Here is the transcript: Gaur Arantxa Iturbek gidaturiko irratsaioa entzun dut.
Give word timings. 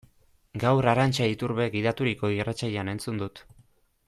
Gaur 0.63 0.87
Arantxa 0.93 1.27
Iturbek 1.33 1.71
gidaturiko 1.75 2.33
irratsaioa 2.39 2.89
entzun 2.97 3.23
dut. 3.25 3.45